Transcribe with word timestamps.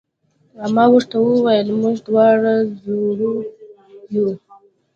ما 0.75 0.85
ورته 0.93 1.15
وویل: 1.19 1.67
موږ 1.81 1.97
دواړه 2.07 2.53
زړور 2.77 3.37
یو. 4.15 4.29